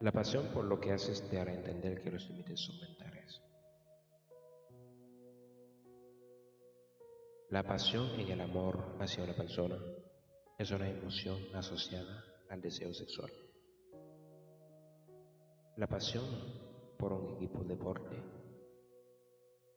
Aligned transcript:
La 0.00 0.12
pasión 0.12 0.48
por 0.52 0.64
lo 0.64 0.78
que 0.78 0.92
haces 0.92 1.26
te 1.30 1.40
hará 1.40 1.54
entender 1.54 2.02
que 2.02 2.10
los 2.10 2.28
límites 2.28 2.60
son 2.60 2.78
mentales. 2.80 3.42
La 7.48 7.62
pasión 7.62 8.20
en 8.20 8.28
el 8.28 8.40
amor 8.42 8.96
hacia 9.00 9.24
una 9.24 9.34
persona 9.34 9.78
es 10.58 10.70
una 10.70 10.90
emoción 10.90 11.38
asociada 11.54 12.24
al 12.50 12.60
deseo 12.60 12.92
sexual. 12.92 13.30
La 15.76 15.86
pasión 15.86 16.24
por 16.98 17.12
un 17.14 17.36
equipo 17.36 17.62
de 17.62 17.76
deporte, 17.76 18.16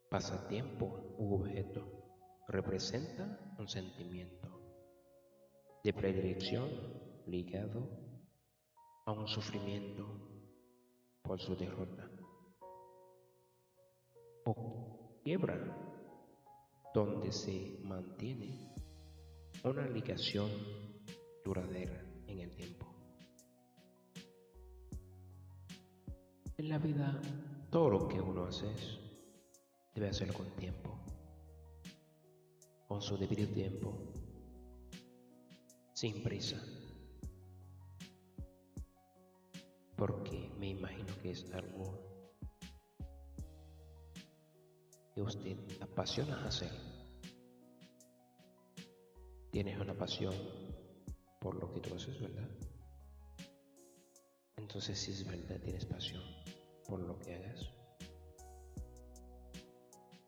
pasatiempo 0.10 1.16
u 1.18 1.36
objeto 1.36 2.44
representa 2.48 3.56
un 3.58 3.68
sentimiento 3.70 4.50
de 5.84 5.94
predilección 5.94 6.70
ligado 7.28 8.09
a 9.10 9.12
un 9.12 9.28
sufrimiento 9.28 10.06
por 11.24 11.40
su 11.40 11.56
derrota 11.56 12.08
o 14.46 15.20
quiebra 15.24 15.58
donde 16.94 17.32
se 17.32 17.80
mantiene 17.82 18.72
una 19.64 19.88
ligación 19.88 20.48
duradera 21.44 22.00
en 22.28 22.40
el 22.40 22.56
tiempo. 22.56 22.86
En 26.58 26.70
la 26.70 26.78
vida, 26.78 27.20
todo 27.72 27.90
lo 27.90 28.08
que 28.08 28.22
uno 28.22 28.46
hace 28.46 28.72
debe 29.96 30.10
hacerlo 30.10 30.36
con 30.36 30.56
tiempo, 30.56 31.00
con 32.88 33.02
su 33.02 33.18
debido 33.18 33.48
tiempo, 33.52 33.92
sin 35.96 36.22
prisa, 36.22 36.62
porque 40.00 40.50
me 40.58 40.70
imagino 40.70 41.14
que 41.22 41.32
es 41.32 41.46
algo 41.52 42.00
que 45.14 45.22
usted 45.22 45.58
apasiona 45.82 46.48
hacer. 46.48 46.72
Tienes 49.52 49.78
una 49.78 49.94
pasión 49.98 50.34
por 51.42 51.56
lo 51.56 51.70
que 51.74 51.82
tú 51.82 51.96
haces, 51.96 52.18
¿verdad? 52.22 52.50
Entonces 54.56 54.98
si 54.98 55.12
es 55.12 55.26
verdad, 55.26 55.60
tienes 55.62 55.86
pasión 55.86 56.24
por 56.88 57.02
lo 57.02 57.20
que 57.20 57.36
hagas, 57.36 57.70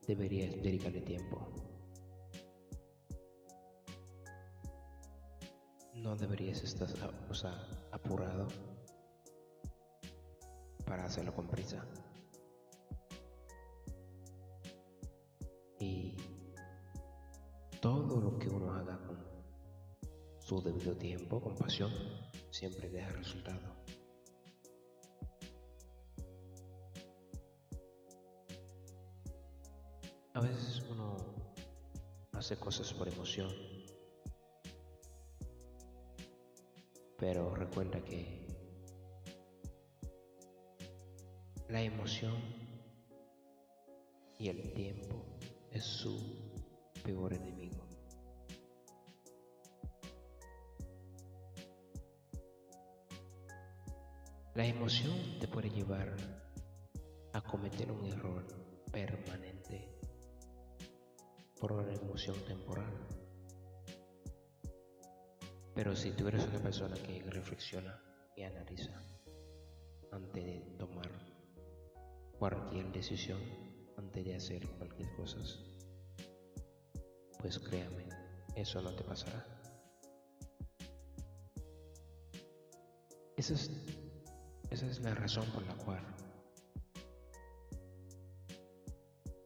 deberías 0.06 0.54
dedicarle 0.62 1.00
tiempo. 1.00 1.48
No 5.96 6.18
deberías 6.18 6.62
estar 6.62 6.90
apurado 7.92 8.48
para 10.92 11.06
hacerlo 11.06 11.34
con 11.34 11.48
prisa. 11.48 11.82
Y 15.80 16.18
todo 17.80 18.20
lo 18.20 18.38
que 18.38 18.50
uno 18.50 18.74
haga 18.74 19.02
con 19.08 19.18
su 20.40 20.62
debido 20.62 20.98
tiempo, 20.98 21.40
con 21.40 21.56
pasión, 21.56 21.94
siempre 22.50 22.90
deja 22.90 23.10
resultado. 23.12 23.74
A 30.34 30.42
veces 30.42 30.84
uno 30.92 31.16
hace 32.34 32.58
cosas 32.58 32.92
por 32.92 33.08
emoción, 33.08 33.50
pero 37.18 37.56
recuerda 37.56 38.04
que 38.04 38.42
la 41.72 41.82
emoción 41.82 42.36
y 44.38 44.50
el 44.50 44.74
tiempo 44.74 45.26
es 45.72 45.86
su 45.86 46.20
peor 47.02 47.34
enemigo. 47.34 47.88
La 54.54 54.66
emoción 54.66 55.16
te 55.40 55.48
puede 55.48 55.70
llevar 55.70 56.14
a 57.32 57.42
cometer 57.42 57.90
un 57.90 58.06
error 58.06 58.46
permanente 58.92 59.98
por 61.58 61.72
una 61.72 61.94
emoción 61.94 62.36
temporal. 62.46 63.08
Pero 65.74 65.96
si 65.96 66.12
tú 66.12 66.28
eres 66.28 66.46
una 66.48 66.60
persona 66.60 66.98
que 66.98 67.24
reflexiona 67.30 67.98
y 68.36 68.44
analiza 68.44 69.02
antes 70.12 70.44
de 70.44 70.76
tomar 70.78 71.31
cualquier 72.42 72.92
decisión, 72.92 73.40
antes 73.98 74.26
de 74.26 74.34
hacer 74.34 74.68
cualquier 74.80 75.14
cosa, 75.14 75.38
pues 77.38 77.60
créame, 77.60 78.10
eso 78.56 78.82
no 78.82 78.96
te 78.96 79.04
pasará. 79.04 79.46
Esa 83.38 83.54
es, 83.54 83.70
esa 84.72 84.88
es 84.88 85.00
la 85.02 85.14
razón 85.14 85.46
por 85.52 85.64
la 85.68 85.76
cual 85.86 86.04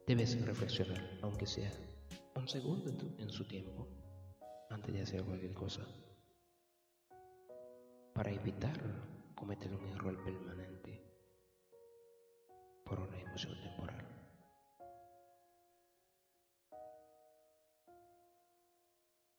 debes 0.08 0.42
reflexionar, 0.46 1.20
aunque 1.22 1.48
sea 1.48 1.74
un 2.38 2.48
segundo 2.48 2.90
en, 3.18 3.30
su 3.30 3.46
tiempo, 3.46 3.90
antes 4.70 4.94
de 4.94 5.02
hacer 5.02 5.22
cualquier 5.26 5.54
cosa, 5.54 5.86
para 8.14 8.32
evitar 8.32 8.80
cometer 9.36 9.74
un 9.74 9.86
error 9.90 10.24
permanente 10.24 11.05
temporal. 13.36 13.75